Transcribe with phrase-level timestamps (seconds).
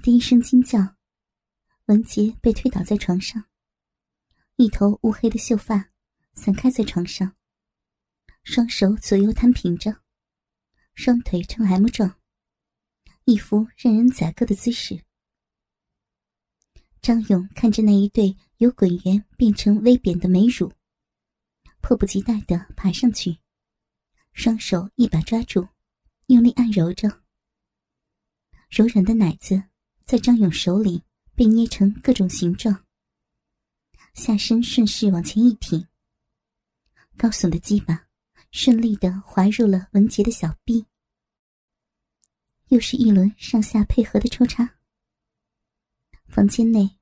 [0.00, 0.96] 的一声惊叫，
[1.86, 3.44] 文杰被推倒在床上，
[4.56, 5.90] 一头乌黑的秀发
[6.34, 7.36] 散开在床上，
[8.42, 10.02] 双手左右摊平着，
[10.94, 12.18] 双腿呈 M 状，
[13.24, 15.04] 一副任人宰割的姿势。
[17.02, 20.72] 张勇看着那一对由滚圆变成微扁的美乳，
[21.80, 23.38] 迫不及待地爬上去，
[24.32, 25.68] 双手一把抓住，
[26.26, 27.22] 用力按揉着。
[28.68, 29.69] 柔软的奶子
[30.10, 31.04] 在张勇手里
[31.36, 32.84] 被捏成各种形状，
[34.12, 35.86] 下身顺势往前一挺，
[37.16, 38.08] 高耸的鸡巴
[38.50, 40.84] 顺利的滑入了文杰的小臂，
[42.70, 44.80] 又是一轮上下配合的抽插。
[46.26, 46.98] 房间内，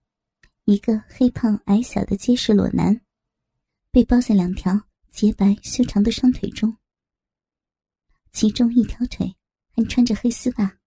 [0.66, 3.00] 一个黑胖矮小的结实裸男，
[3.90, 6.77] 被包在两条洁白修长的双腿中，
[8.32, 9.34] 其中一条腿
[9.74, 10.77] 还穿着黑丝袜。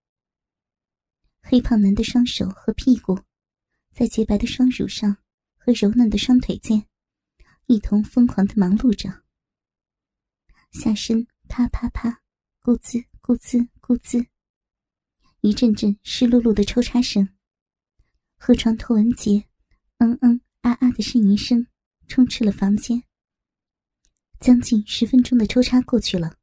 [1.43, 3.19] 黑胖男的双手和屁股，
[3.93, 5.17] 在洁白的双乳上
[5.57, 6.85] 和柔嫩的双腿间，
[7.65, 9.23] 一同疯狂的忙碌着。
[10.71, 12.21] 下身啪啪啪，
[12.61, 14.25] 咕滋咕滋咕滋，
[15.41, 17.27] 一阵阵湿漉漉的抽插声，
[18.37, 19.43] 和床头文杰
[19.97, 21.67] 嗯嗯啊啊的呻吟声，
[22.07, 23.03] 充斥了房间。
[24.39, 26.37] 将近十分钟的抽插过去了，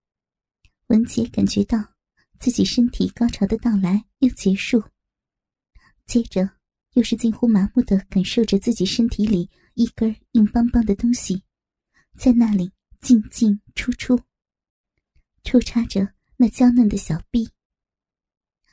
[0.89, 1.95] 文杰感觉到。
[2.41, 4.81] 自己身体高潮的到来又结束，
[6.09, 6.57] 接着
[6.95, 11.43] 又是近乎麻木的感受着自己身体里一根硬邦邦的东西，
[12.17, 14.19] 在那里进进出出，
[15.45, 17.51] 抽插着那娇嫩的小臂。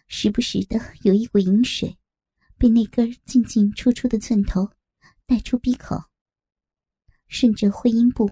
[0.08, 1.98] 时不时的有一股饮水，
[2.58, 4.72] 被那根进进出出的钻头
[5.26, 6.06] 带出鼻口，
[7.28, 8.32] 顺着会阴部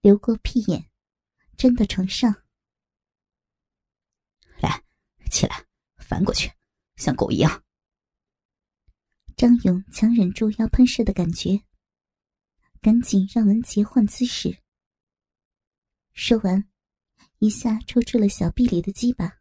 [0.00, 0.88] 流过屁眼，
[1.58, 2.34] 粘到床上。
[4.58, 4.82] 来
[5.30, 5.66] 起来，
[5.98, 6.50] 翻过去，
[6.96, 7.62] 像狗一样。
[9.42, 11.64] 张勇强忍住要喷射的感觉，
[12.80, 14.62] 赶紧让文杰换姿势。
[16.12, 16.70] 说完，
[17.40, 19.40] 一下抽出了小臂里的鸡巴，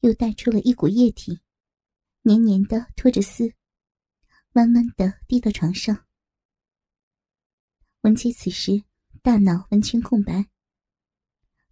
[0.00, 1.40] 又带出了一股液体，
[2.20, 3.54] 黏黏的拖着丝，
[4.52, 6.06] 慢慢的滴到床上。
[8.02, 8.84] 文杰此时
[9.22, 10.50] 大脑完全空白，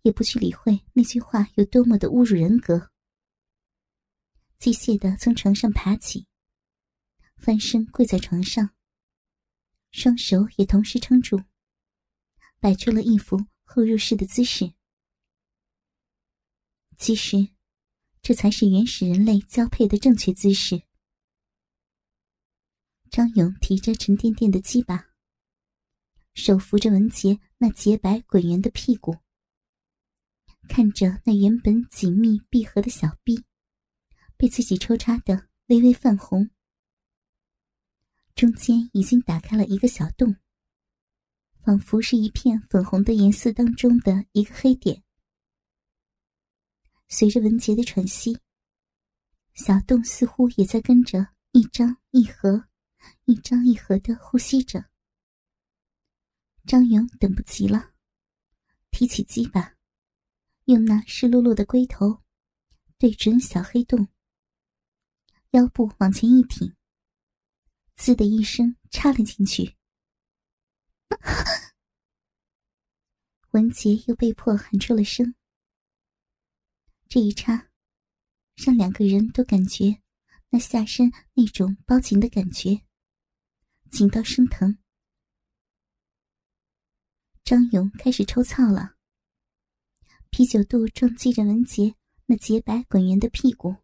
[0.01, 2.91] 也不去理会那句话有多么的侮辱人格。
[4.59, 6.27] 机械的从床上爬起，
[7.39, 8.71] 翻身跪在床上，
[9.91, 11.43] 双手也同时撑住，
[12.61, 14.75] 摆出了一副后入式的姿势。
[16.99, 17.49] 其实，
[18.21, 20.83] 这才是原始人类交配的正确姿势。
[23.11, 25.11] 张勇提着沉甸甸的鸡巴，
[26.35, 29.17] 手扶着文杰那洁白滚圆的屁股，
[30.69, 33.45] 看着那原本紧密闭合的小臂。
[34.37, 36.49] 被自己抽插的微微泛红，
[38.39, 40.37] 中间已经打开了一个小洞，
[41.65, 45.03] 仿佛是一片粉红的颜色当中的一个黑点。
[47.09, 48.39] 随着文杰的喘息，
[49.55, 52.69] 小洞似乎也在跟着一张一合、
[53.25, 54.89] 一张一合的呼吸着。
[56.65, 57.91] 张勇等不及了，
[58.93, 59.75] 提起鸡巴，
[60.67, 62.23] 用那湿漉漉的龟头
[62.99, 64.07] 对准小黑洞。
[65.51, 66.73] 腰部往前一挺，
[67.99, 69.75] 滋的一声插了进去。
[73.51, 75.35] 文杰又被迫喊出了声。
[77.09, 77.71] 这一插，
[78.55, 80.01] 让两个人都感觉
[80.51, 82.83] 那下身那种包紧的感觉，
[83.91, 84.79] 紧到生疼。
[87.43, 88.95] 张勇开始抽操了，
[90.31, 93.75] 啤酒肚撞击着文杰那洁白滚圆的屁股。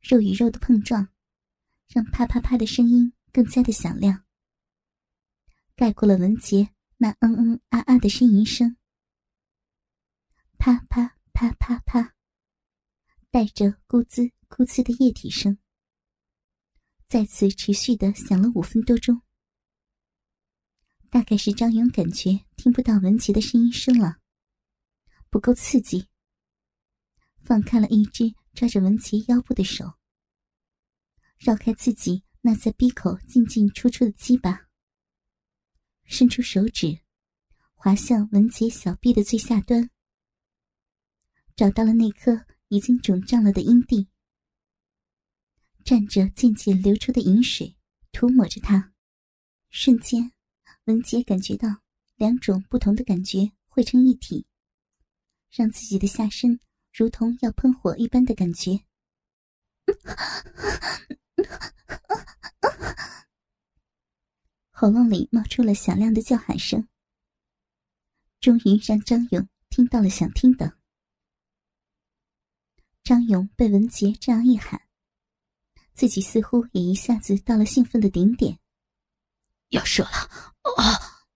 [0.00, 1.08] 肉与肉的碰撞，
[1.88, 4.24] 让啪啪啪的声音更加的响亮，
[5.74, 6.68] 盖过了文杰
[6.98, 8.76] 那嗯嗯啊啊的呻吟声。
[10.58, 12.14] 啪啪啪啪啪，
[13.30, 15.58] 带着咕滋咕滋的液体声，
[17.06, 19.22] 再次持续的响了五分多钟。
[21.10, 24.18] 大概是张勇感觉听不到文杰的声音声了，
[25.30, 26.08] 不够刺激，
[27.44, 28.34] 放开了一只。
[28.54, 29.94] 抓着文杰腰部的手，
[31.38, 34.68] 绕开自己那在鼻口进进出出的鸡巴，
[36.04, 37.00] 伸出手指，
[37.74, 39.88] 滑向文杰小臂的最下端，
[41.54, 44.08] 找到了那颗已经肿胀了的阴蒂，
[45.84, 47.76] 蘸着渐渐流出的饮水，
[48.10, 48.92] 涂抹着它。
[49.70, 50.32] 瞬间，
[50.84, 51.68] 文杰感觉到
[52.16, 54.46] 两种不同的感觉汇成一体，
[55.50, 56.58] 让自己的下身。
[56.92, 58.80] 如同要喷火一般的感觉，
[64.70, 66.88] 喉咙里冒出了响亮的叫喊声，
[68.40, 70.78] 终于让张勇听到了想听的。
[73.02, 74.82] 张勇被文杰这样一喊，
[75.94, 78.60] 自己似乎也一下子到了兴奋的顶点。
[79.70, 80.54] 要射了！
[80.76, 81.26] 啊！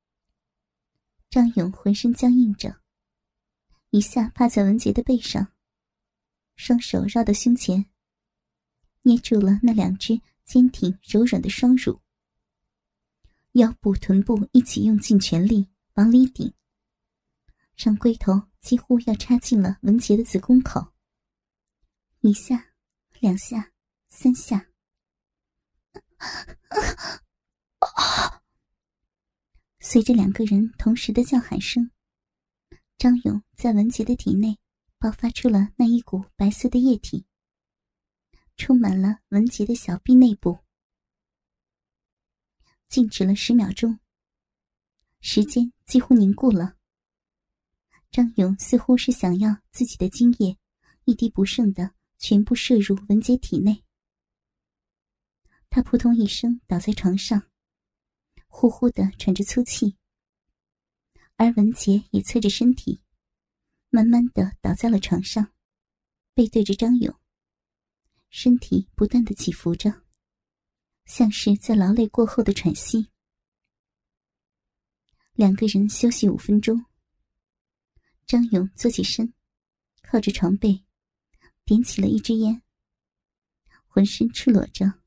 [1.29, 2.81] 张勇浑身僵硬着，
[3.91, 5.53] 一下趴在文杰的背上，
[6.57, 7.91] 双手绕到胸前，
[9.03, 12.01] 捏住了那两只坚挺柔软的双乳。
[13.53, 16.55] 腰部、臀部一起用尽全力往里顶，
[17.77, 20.93] 让龟头几乎要插进了文杰的子宫口。
[22.21, 22.69] 一下，
[23.21, 23.73] 两下，
[24.09, 24.69] 三下，
[29.81, 31.91] 随着两个人同时的叫喊声，
[32.97, 34.59] 张勇在文杰的体内
[34.99, 37.27] 爆发出了那一股白色的液体，
[38.57, 40.59] 充满了文杰的小臂内部。
[42.89, 43.99] 静止了十秒钟，
[45.21, 46.77] 时间几乎凝固了。
[48.11, 50.59] 张勇似乎是想要自己的精液
[51.05, 53.83] 一滴不剩的全部射入文杰体内，
[55.71, 57.51] 他扑通一声倒在床上，
[58.47, 59.97] 呼呼的喘着粗气，
[61.37, 63.01] 而文杰也侧着身体，
[63.89, 65.55] 慢慢的倒在了床上，
[66.35, 67.19] 背对着张勇，
[68.33, 70.03] 身体不断的起伏着。
[71.05, 73.09] 像是在劳累过后的喘息。
[75.33, 76.87] 两个人休息五分钟。
[78.25, 79.35] 张勇坐起身，
[80.03, 80.85] 靠着床背，
[81.65, 82.63] 点起了一支烟。
[83.87, 85.03] 浑身赤裸着，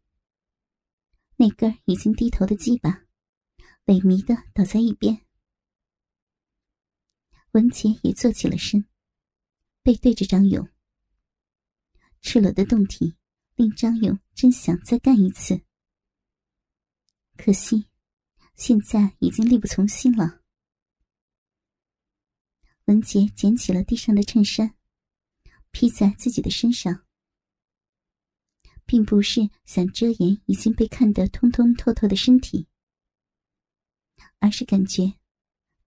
[1.37, 3.05] 那根已经低头的鸡巴，
[3.85, 5.25] 萎靡的倒在一边。
[7.53, 8.85] 文杰也坐起了身，
[9.81, 10.69] 背对着张勇。
[12.27, 13.15] 赤裸的胴体
[13.53, 15.61] 令张勇真想再干一次。
[17.37, 17.85] 可惜，
[18.55, 20.41] 现在已经力不从心了。
[22.85, 24.75] 文杰捡起了地上的衬衫，
[25.69, 27.05] 披在自己的身上，
[28.87, 32.67] 并不是想遮掩已经被看得通通透透的身体，
[34.39, 35.13] 而是感觉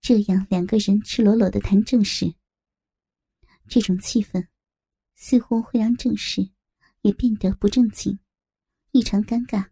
[0.00, 2.32] 这样两个人赤裸裸的谈正事，
[3.66, 4.46] 这种气氛
[5.20, 6.52] 似乎会让正事
[7.02, 8.20] 也变得不正经，
[8.92, 9.70] 异常尴尬。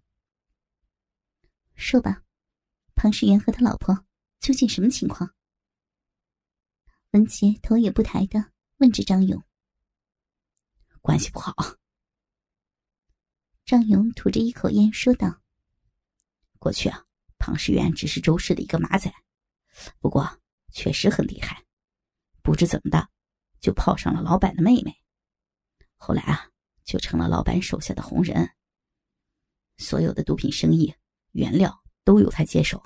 [1.77, 2.25] 说吧，
[2.97, 4.05] 庞世元和他老婆
[4.41, 5.33] 究竟什么情况？
[7.13, 9.41] 文杰头也不抬的问着张勇。
[11.01, 11.55] 关系不好。
[13.65, 15.43] 张勇吐着一口烟说道
[16.59, 17.07] ：“过去啊，
[17.39, 19.15] 庞世元只是周氏的一个马仔，
[20.01, 20.41] 不过
[20.73, 21.65] 确实很厉害，
[22.43, 23.09] 不知怎么的
[23.61, 25.01] 就泡上了老板的妹妹，
[25.97, 26.51] 后来啊
[26.85, 28.51] 就成了老板手下的红人，
[29.79, 30.95] 所有的毒品生意。”
[31.33, 32.83] 原料都由他接手，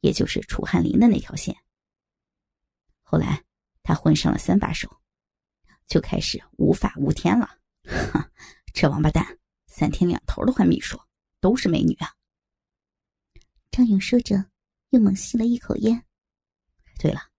[0.00, 1.56] 也就是楚汉林的那条线。
[3.00, 3.42] 后来
[3.82, 5.00] 他混上了三把手，
[5.86, 7.58] 就开始无法无天了。
[8.12, 8.30] 哈，
[8.74, 11.00] 这王八蛋三天两头的换秘书，
[11.40, 12.14] 都是美女啊！
[13.70, 14.50] 张勇说着，
[14.90, 16.04] 又猛吸了一口烟。
[16.98, 17.30] 对了，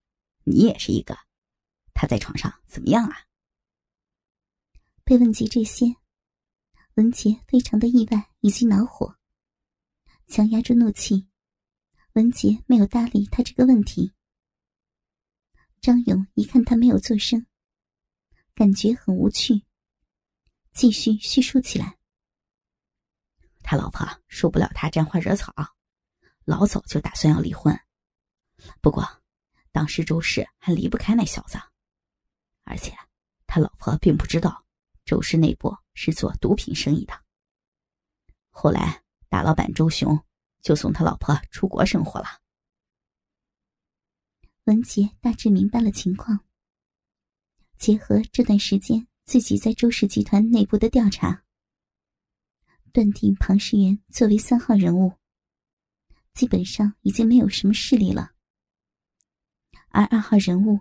[0.46, 1.16] 你也是一个。
[1.94, 3.27] 他在床上怎么样啊？
[5.08, 5.86] 被问及这些，
[6.96, 9.18] 文杰非常的意外以及恼火。
[10.28, 11.30] 强压住怒气，
[12.16, 14.14] 文杰没有搭理他这个问题。
[15.80, 17.48] 张勇一看他没有作声，
[18.54, 19.64] 感觉很无趣，
[20.74, 21.98] 继续叙述起来。
[23.64, 25.54] 他老婆受不了他沾花惹草，
[26.44, 27.74] 老早就打算要离婚。
[28.82, 29.08] 不过，
[29.72, 31.58] 当时周氏还离不开那小子，
[32.66, 32.94] 而且
[33.46, 34.66] 他老婆并不知道
[35.08, 37.20] 周氏内部是做毒品生意的。
[38.52, 39.02] 后来。
[39.30, 40.18] 大老板周雄
[40.62, 42.40] 就送他老婆出国生活了。
[44.64, 46.40] 文杰大致明白了情况，
[47.78, 51.44] 结合这段时间自己在周氏集团内部的调查，
[52.94, 55.12] 断定庞世元作为三号人物，
[56.32, 58.32] 基本上已经没有什么势力了。
[59.90, 60.80] 而二号人物，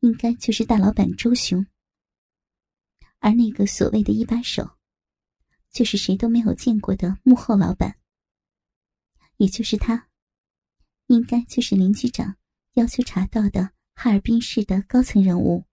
[0.00, 1.66] 应该就是大老板周雄，
[3.20, 4.76] 而那个所谓的一把手。
[5.70, 7.98] 就是谁都没有见过的幕后老板，
[9.36, 10.08] 也就是他，
[11.08, 12.36] 应该就是林局长
[12.72, 15.66] 要求查到的哈尔滨市的高层人物，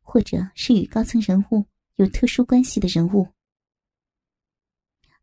[0.00, 3.32] 或者是与高层人物有特殊关系的人物。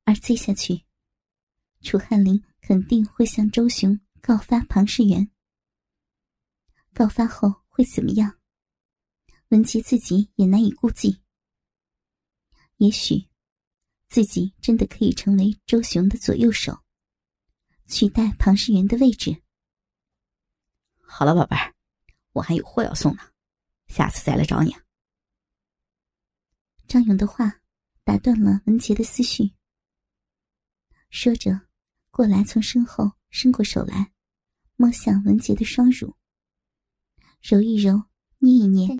[0.06, 0.86] 而接下去，
[1.82, 5.30] 楚汉林肯定会向周雄告发庞世元。
[6.94, 8.41] 告发后会怎么样？
[9.52, 11.22] 文琪自己也难以估计。
[12.78, 13.28] 也许
[14.08, 16.82] 自己真的可以成为周雄的左右手，
[17.86, 19.44] 取代庞世元的位置。
[21.02, 21.76] 好了，宝贝儿，
[22.32, 23.24] 我还有货要送呢，
[23.88, 24.74] 下次再来找你。
[26.88, 27.60] 张勇的话
[28.06, 29.54] 打断了文杰的思绪，
[31.10, 31.68] 说着，
[32.10, 34.14] 过来从身后伸过手来，
[34.78, 36.16] 摸向文杰的双乳，
[37.42, 38.04] 揉一揉，
[38.40, 38.98] 捏一捏，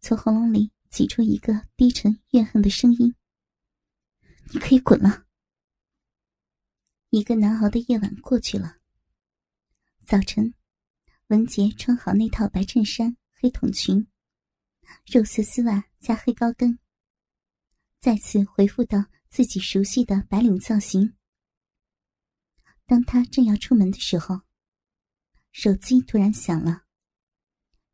[0.00, 3.14] 从喉咙里挤出一个低沉怨恨的声音
[4.52, 5.26] ：“你可以滚了。”
[7.10, 8.78] 一个难熬的夜晚过去了。
[10.06, 10.54] 早晨，
[11.26, 14.06] 文杰穿好那套白衬衫、黑筒裙。
[15.06, 16.78] 肉色丝袜加黑高跟，
[18.00, 21.14] 再次恢复到自己熟悉的白领造型。
[22.86, 24.40] 当他正要出门的时候，
[25.52, 26.86] 手机突然响了。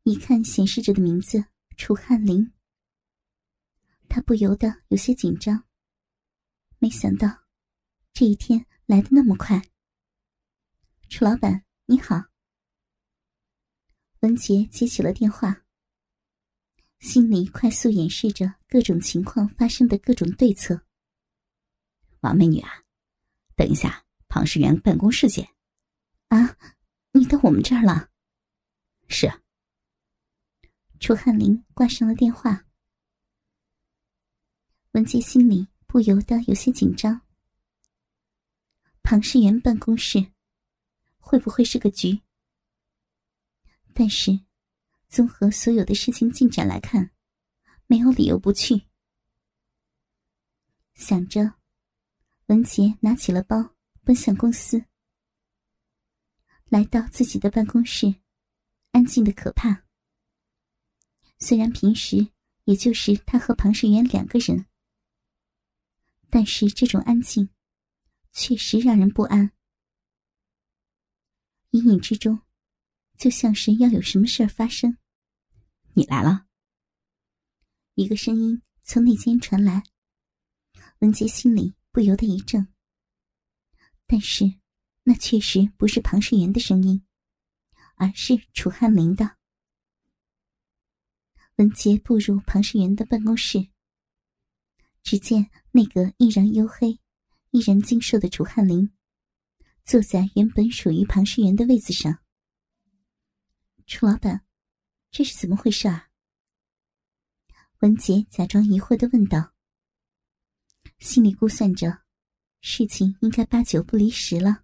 [0.03, 1.45] 一看显示着的名字
[1.77, 2.51] 楚汉林，
[4.09, 5.63] 他不由得有些紧张。
[6.79, 7.43] 没想到
[8.11, 9.61] 这一天来的那么快。
[11.07, 12.25] 楚老板，你好。
[14.21, 15.65] 文杰接起了电话。
[16.99, 20.83] 心里快速演示着各种情况发生的各种对策。
[22.21, 22.83] 王美女啊，
[23.55, 25.47] 等一下，庞世元办公室见。
[26.29, 26.57] 啊，
[27.11, 28.09] 你到我们这儿了？
[29.07, 29.31] 是。
[30.99, 32.65] 楚汉林挂上了电话。
[34.91, 37.21] 文杰心里不由得有些紧张。
[39.03, 40.31] 庞世元办公室，
[41.17, 42.21] 会不会是个局？
[43.93, 44.39] 但是。
[45.09, 47.11] 综合所有的事情进展来看，
[47.85, 48.81] 没有理由不去。
[50.95, 51.53] 想着，
[52.47, 53.73] 文杰拿起了包，
[54.03, 54.83] 奔向公司。
[56.65, 58.15] 来到自己的办公室，
[58.91, 59.86] 安静的可怕。
[61.39, 62.27] 虽然平时
[62.65, 64.65] 也就是他和庞世元两个人，
[66.29, 67.49] 但是这种安静，
[68.33, 69.51] 确实让人不安。
[71.71, 72.39] 隐隐之中。
[73.17, 74.95] 就像是要有什么事儿发生，
[75.95, 76.45] 你来了。
[77.95, 79.81] 一个声音从内间传来，
[80.99, 82.67] 文杰心里不由得一怔。
[84.05, 84.59] 但是，
[85.01, 87.03] 那确实不是庞世元的声音，
[87.95, 89.36] 而是楚汉林的。
[91.57, 93.67] 文杰步入庞世元的办公室，
[95.01, 96.99] 只见那个依然黝黑、
[97.49, 98.91] 依然精瘦的楚汉林，
[99.83, 102.19] 坐在原本属于庞世元的位子上。
[103.87, 104.45] 楚老板，
[105.09, 106.09] 这是怎么回事啊？
[107.79, 109.55] 文杰假装疑惑的问道，
[110.99, 112.03] 心里估算着，
[112.61, 114.63] 事情应该八九不离十了，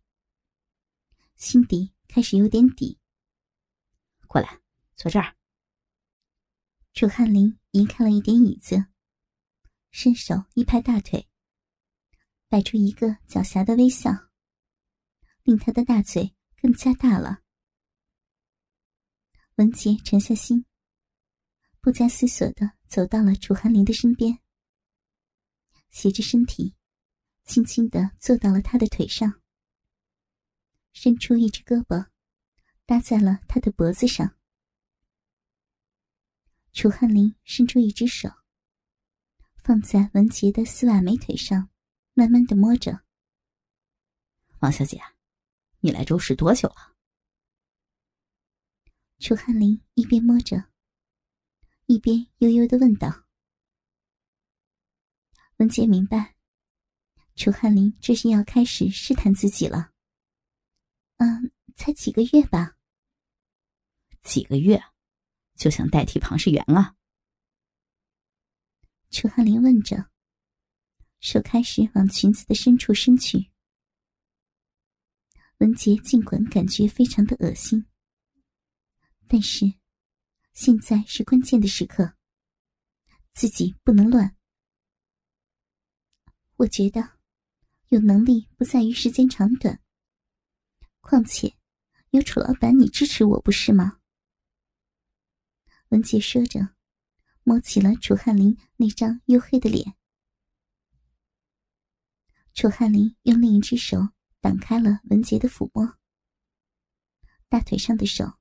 [1.37, 2.99] 心底开始有点底。
[4.27, 4.61] 过来，
[4.95, 5.35] 坐这儿。
[6.93, 8.85] 楚汉林移开了一点椅子，
[9.89, 11.27] 伸手一拍大腿，
[12.47, 14.11] 摆出一个狡黠的微笑，
[15.41, 17.41] 令他的大嘴更加大了。
[19.55, 20.67] 文杰沉下心，
[21.81, 24.37] 不加思索的走到了楚寒林的身边，
[25.89, 26.75] 斜着身体，
[27.43, 29.41] 轻轻的坐到了他的腿上，
[30.93, 32.07] 伸出一只胳膊，
[32.85, 34.37] 搭在了他的脖子上。
[36.73, 38.27] 楚汉林伸出一只手，
[39.57, 41.69] 放在文杰的丝袜美腿上，
[42.15, 43.03] 慢慢的摸着。
[44.59, 44.99] 王小姐，
[45.81, 46.95] 你来周氏多久了？
[49.19, 50.71] 楚汉林一边摸着，
[51.85, 53.25] 一边悠悠的问道
[55.57, 56.35] ：“文杰，明白，
[57.35, 59.91] 楚汉林这是要开始试探自己了。
[61.17, 62.75] 嗯，才几个月吧。
[64.23, 64.83] 几个月，
[65.55, 66.95] 就想代替庞世元啊？”
[69.11, 70.09] 楚汉林问着，
[71.19, 73.51] 手开始往裙子的深处伸去。
[75.59, 77.85] 文杰尽管感觉非常的恶心。
[79.27, 79.73] 但是，
[80.53, 82.15] 现在是关键的时刻，
[83.31, 84.35] 自己不能乱。
[86.57, 87.17] 我觉得，
[87.89, 89.79] 有能力不在于时间长短。
[90.99, 91.55] 况且，
[92.11, 94.01] 有楚老板你支持我不是吗？
[95.93, 96.59] 文杰说着，
[97.43, 99.95] 摸起了楚汉林那张黝黑的脸。
[102.55, 104.09] 楚汉林用另一只手
[104.41, 105.99] 挡开了文杰的抚摸，
[107.47, 108.39] 大腿上的手。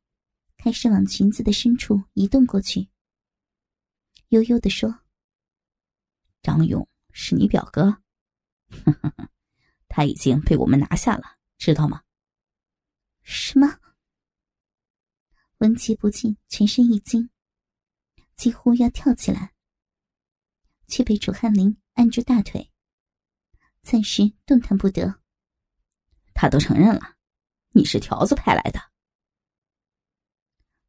[0.56, 2.88] 开始往裙子的深处移动过去，
[4.28, 5.00] 悠悠的说
[6.40, 8.00] ：“张勇是你表哥，
[9.88, 12.04] 他已经被我们拿下了，知道吗？”
[13.22, 13.80] 什么？
[15.58, 17.28] 文琪不禁全身一惊，
[18.36, 19.52] 几乎要跳起来。
[20.88, 22.70] 却被楚汉林按住大腿，
[23.80, 25.22] 暂时动弹不得。
[26.34, 27.16] 他都承认了，
[27.70, 28.92] 你是条子派来的。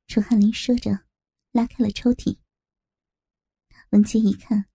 [0.07, 1.05] 楚汉林说着，
[1.53, 2.37] 拉开了抽屉。
[3.91, 4.65] 文杰一看，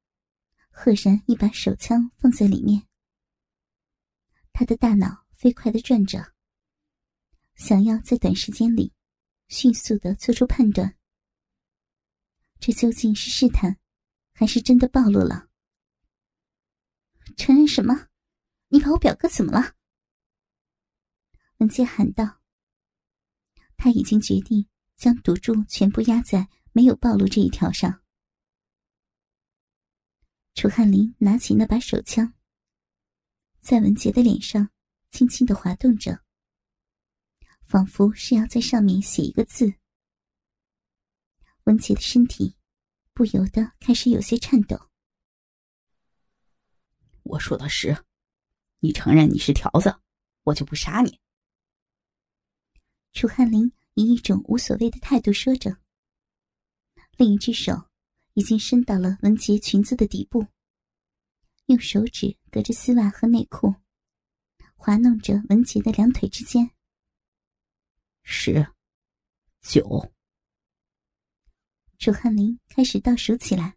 [0.71, 2.89] 赫然一把手枪放在里面。
[4.55, 6.35] 他的大脑飞快的转着，
[7.57, 8.95] 想要在短时间里
[9.49, 10.98] 迅速的做出判断：
[12.61, 13.79] 这究竟是试探，
[14.33, 15.49] 还是真的暴露了？
[17.37, 18.09] 承认什么？
[18.69, 19.75] 你把我表哥怎么了？
[21.59, 22.41] 文杰喊道
[23.77, 28.03] ：“他已经决定将赌注全部压在没有暴露这一条上。”
[30.55, 32.35] 楚汉林拿起那把手枪，
[33.61, 34.71] 在文杰的脸上
[35.11, 36.25] 轻轻的滑动着，
[37.63, 39.75] 仿佛是要在上面写一个字。
[41.69, 42.57] 文杰的身体
[43.13, 44.89] 不由得开始有些颤抖。
[47.25, 48.07] 我说的是，
[48.81, 50.01] 你承认你是条子，
[50.45, 51.21] 我就不杀你。
[53.13, 55.77] 楚汉林以一种无所谓的态度说着，
[57.19, 57.91] 另一只手
[58.33, 60.47] 已经伸到了文杰裙子的底部，
[61.67, 63.75] 用手指隔着丝袜和内裤，
[64.75, 66.71] 滑弄着文杰的两腿之间。
[68.23, 68.67] 十、
[69.61, 70.11] 九，
[71.99, 73.77] 楚汉林开始倒数起来，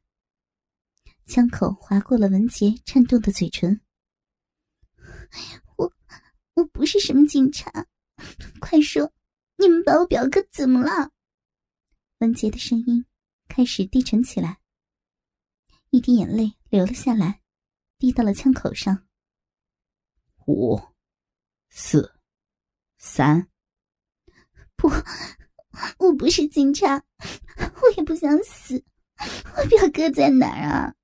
[1.25, 3.82] 枪口划过了文杰颤动的嘴唇。
[5.75, 5.92] 我，
[6.54, 7.88] 我不是什么警察，
[8.60, 9.12] 快说！
[9.58, 11.12] 你们把我表哥怎么了？
[12.20, 13.04] 文杰的声音
[13.48, 14.60] 开始低沉起来，
[15.90, 17.42] 一滴眼泪流了下来，
[17.98, 19.08] 滴到了枪口上。
[20.46, 20.80] 五、
[21.70, 22.13] 四、
[23.00, 23.50] 三，
[24.75, 24.88] 不，
[26.00, 27.04] 我不是警察，
[27.82, 28.84] 我也不想死。
[29.58, 30.96] 我表哥在哪儿啊？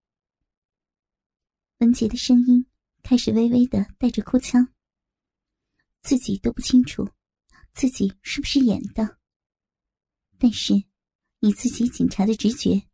[1.79, 2.65] 文杰的声音
[3.03, 4.73] 开始微微的带着哭腔，
[6.01, 7.07] 自己都不清楚。
[7.73, 9.19] 自己是不是演的？
[10.39, 10.73] 但是，
[11.39, 12.87] 以自己警察的直觉，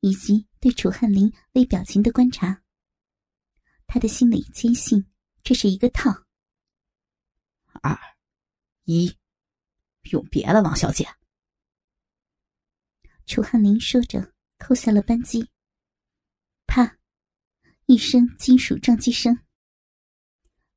[0.00, 2.62] 以及对楚汉林微表情的观察，
[3.86, 5.06] 他的心里坚信
[5.44, 6.10] 这是一个套。
[7.82, 7.98] 二，
[8.84, 9.14] 一，
[10.10, 11.08] 永别了，王小姐。
[13.26, 15.48] 楚汉林说着，扣下了扳机。
[16.66, 16.98] 啪，
[17.86, 19.38] 一声金属撞击声。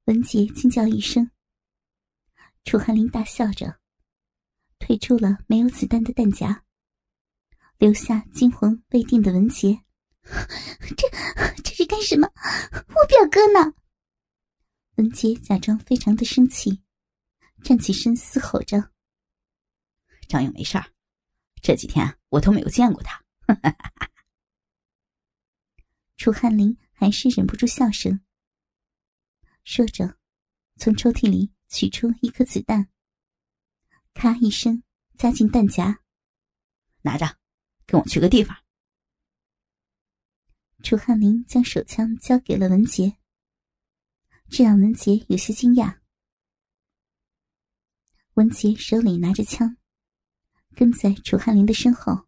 [0.05, 1.31] 文杰惊叫一声。
[2.63, 3.79] 楚汉林大笑着，
[4.79, 6.63] 退出了没有子弹的弹夹，
[7.77, 9.81] 留下惊魂未定的文杰。
[10.95, 11.07] 这
[11.63, 12.27] 这是干什么？
[12.71, 13.73] 我表哥呢？
[14.95, 16.81] 文杰假装非常的生气，
[17.63, 18.91] 站起身嘶吼着
[20.27, 20.91] ：“张勇没事儿，
[21.61, 23.23] 这几天我都没有见过他。
[26.17, 28.21] ”楚汉林还是忍不住笑声，
[29.63, 30.17] 说着，
[30.77, 31.51] 从抽屉里。
[31.67, 32.89] 取出一颗子弹，
[34.13, 34.83] 咔一声
[35.17, 35.99] 扎进弹夹，
[37.01, 37.37] 拿着，
[37.87, 38.55] 跟我去个地方。
[40.83, 43.17] 楚汉林将手枪交给了文杰，
[44.47, 45.99] 这让文杰有些惊讶。
[48.35, 49.75] 文杰手里拿着枪，
[50.75, 52.27] 跟在楚汉林的身后，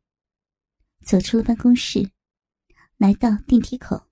[1.03, 2.11] 走出了办公室，
[2.95, 4.09] 来到电梯口。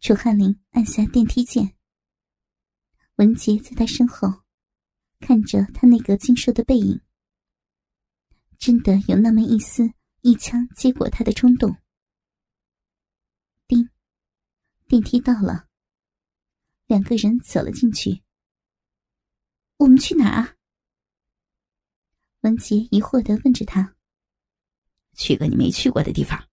[0.00, 1.76] 楚汉林按下电梯键。
[3.16, 4.42] 文杰在他身后，
[5.20, 7.00] 看着他那个精瘦的背影，
[8.58, 11.76] 真的有那么一丝一枪接过他的冲动。
[13.66, 13.88] 叮，
[14.86, 15.68] 电梯到了，
[16.86, 18.22] 两个人走了进去。
[19.76, 20.56] 我们去哪儿啊？
[22.42, 23.96] 文杰疑惑的问着他。
[25.14, 26.48] 去个你没去过的地方。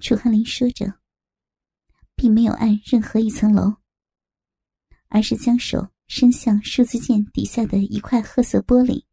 [0.00, 1.00] 楚汉林说着，
[2.14, 3.76] 并没有按任何一层楼。
[5.08, 9.04] 而是将手伸向数字键底下的一块褐色玻璃，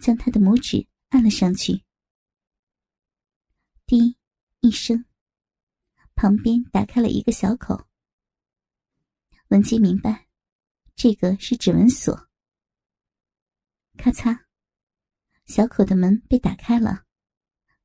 [0.00, 1.84] 将他的拇指按了上去。
[3.86, 4.16] 滴
[4.60, 5.04] 一声，
[6.14, 7.86] 旁边打开了一个小口。
[9.48, 10.26] 文杰明白，
[10.96, 12.28] 这个是指纹锁。
[13.96, 14.44] 咔嚓，
[15.46, 17.04] 小口的门被打开了。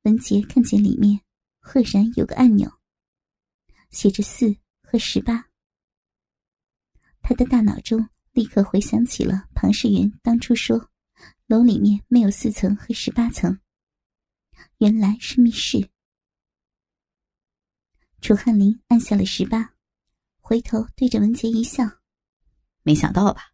[0.02, 1.20] 文杰看见里面
[1.58, 2.80] 赫然有个按钮，
[3.90, 5.48] 写着四和十八。
[7.22, 10.90] 他的大脑中立刻回想起了庞世元当初说，
[11.46, 13.60] 楼里面没有四层和十八层，
[14.78, 15.90] 原来是密室。
[18.20, 19.74] 楚汉林按下了十八，
[20.40, 21.84] 回头对着文杰一笑
[22.82, 23.52] ：“没想到吧？”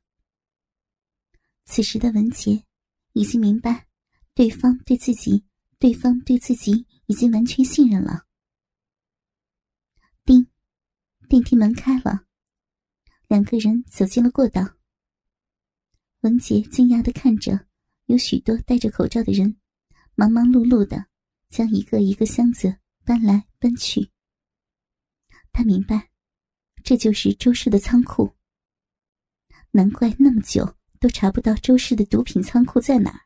[1.67, 2.65] 此时的文杰
[3.13, 3.87] 已经明白，
[4.35, 5.45] 对方对自己，
[5.79, 8.25] 对方对自己已经完全信任了。
[10.25, 10.47] 叮，
[11.29, 12.25] 电梯门开了，
[13.29, 14.77] 两个人走进了过道。
[16.21, 17.67] 文杰惊讶的看着，
[18.07, 19.59] 有许多戴着口罩的人，
[20.15, 21.07] 忙忙碌碌的
[21.49, 24.11] 将一个一个箱子搬来搬去。
[25.53, 26.11] 他明白，
[26.85, 28.37] 这就是周氏的仓库。
[29.73, 30.77] 难怪那么久
[31.07, 33.26] 都查不到周氏的毒品仓库在哪。